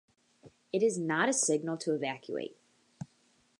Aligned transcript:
It 0.73 0.81
is 0.81 0.97
not 0.97 1.29
a 1.29 1.33
signal 1.33 1.77
to 1.77 1.93
evacuate. 1.93 2.57